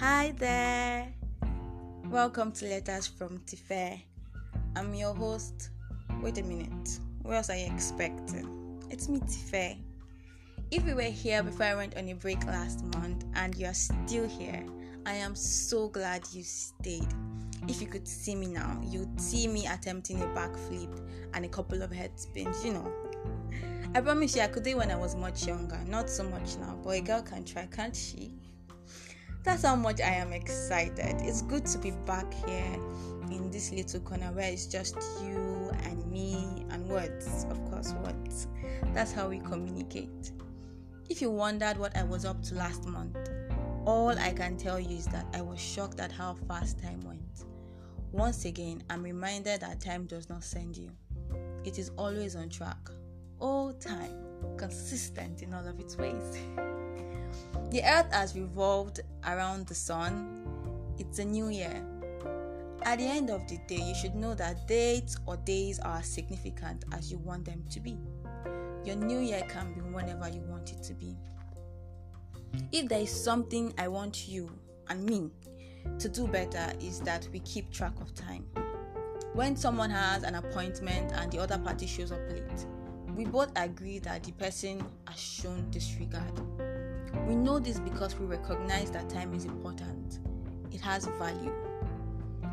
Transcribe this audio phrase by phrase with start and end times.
[0.00, 1.12] Hi there.
[2.06, 4.00] Welcome to Letters from Tife.
[4.74, 5.68] I'm your host.
[6.22, 6.98] Wait a minute.
[7.20, 8.82] What else are you expecting?
[8.88, 9.76] It's me, Tife.
[10.70, 13.74] If you were here before I went on a break last month and you are
[13.74, 14.64] still here,
[15.04, 17.08] I am so glad you stayed.
[17.68, 20.98] If you could see me now, you'd see me attempting a backflip
[21.34, 22.90] and a couple of head spins, you know.
[23.94, 26.56] I promise you, I could do it when I was much younger, not so much
[26.56, 28.32] now, but a girl can try, can't she?
[29.42, 31.16] That's how much I am excited.
[31.22, 32.74] It's good to be back here
[33.30, 38.48] in this little corner where it's just you and me and words, of course, words.
[38.92, 40.32] That's how we communicate.
[41.08, 43.16] If you wondered what I was up to last month,
[43.86, 47.46] all I can tell you is that I was shocked at how fast time went.
[48.12, 50.90] Once again, I'm reminded that time does not send you,
[51.64, 52.90] it is always on track,
[53.38, 54.16] all time,
[54.56, 56.38] consistent in all of its ways.
[57.70, 60.46] the earth has revolved around the sun,
[60.98, 61.84] it's a new year.
[62.82, 66.06] At the end of the day, you should know that dates or days are as
[66.06, 67.98] significant as you want them to be.
[68.84, 71.16] Your new year can be whenever you want it to be.
[72.72, 74.50] If there is something I want you
[74.88, 75.30] and me
[75.98, 78.44] to do better, is that we keep track of time.
[79.34, 82.66] When someone has an appointment and the other party shows up late,
[83.14, 86.32] we both agree that the person has shown disregard.
[87.30, 90.18] We know this because we recognize that time is important,
[90.72, 91.52] it has value.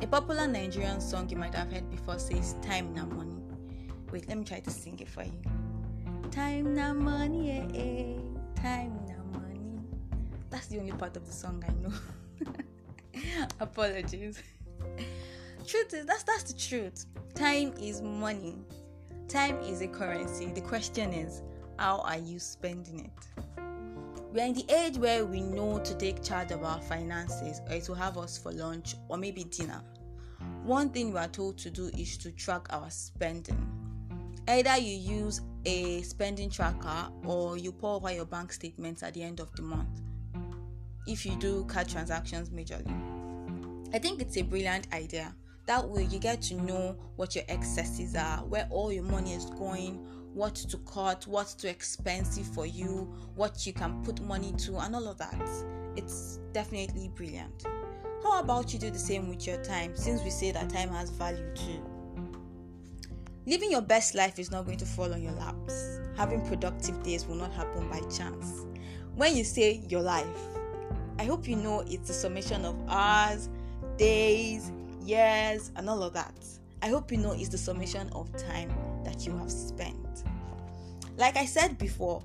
[0.00, 3.42] A popular Nigerian song you might have heard before says, Time na money.
[4.12, 5.42] Wait, let me try to sing it for you.
[6.30, 8.62] Time na money, eh, eh.
[8.62, 9.80] Time na money.
[10.50, 13.34] That's the only part of the song I know.
[13.60, 14.40] Apologies.
[15.66, 17.06] truth is, that's that's the truth.
[17.34, 18.54] Time is money.
[19.26, 20.46] Time is a currency.
[20.52, 21.42] The question is,
[21.76, 23.44] how are you spending it?
[24.32, 27.80] We are in the age where we know to take charge of our finances or
[27.80, 29.82] to have us for lunch or maybe dinner.
[30.62, 33.58] One thing we are told to do is to track our spending.
[34.46, 39.22] Either you use a spending tracker or you pore over your bank statements at the
[39.22, 40.00] end of the month.
[41.08, 42.94] If you do card transactions majorly,
[43.92, 45.34] I think it's a brilliant idea.
[45.66, 49.46] That way, you get to know what your excesses are, where all your money is
[49.46, 50.04] going,
[50.34, 54.94] what to cut, what's too expensive for you, what you can put money to, and
[54.94, 55.48] all of that.
[55.96, 57.64] It's definitely brilliant.
[58.22, 61.10] How about you do the same with your time since we say that time has
[61.10, 61.82] value too?
[63.46, 65.98] Living your best life is not going to fall on your laps.
[66.16, 68.66] Having productive days will not happen by chance.
[69.16, 70.26] When you say your life,
[71.18, 73.48] I hope you know it's a summation of hours,
[73.96, 74.70] days,
[75.02, 76.34] years, and all of that.
[76.82, 78.72] I hope you know it's the summation of time
[79.04, 80.24] that you have spent.
[81.16, 82.22] Like I said before,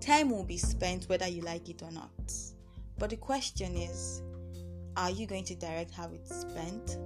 [0.00, 2.32] time will be spent whether you like it or not.
[2.98, 4.22] But the question is,
[4.96, 6.98] are you going to direct how it's spent?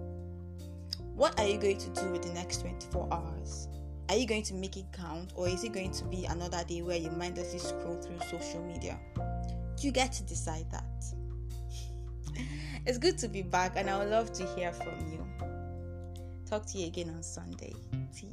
[1.15, 3.69] What are you going to do with the next 24 hours?
[4.11, 6.83] Are you going to make it count, or is it going to be another day
[6.83, 8.99] where you mindlessly scroll through social media?
[9.81, 11.05] You get to decide that.
[12.87, 15.27] it's good to be back, and I would love to hear from you.
[16.51, 17.73] Talk to you again on Sunday.
[18.11, 18.27] See?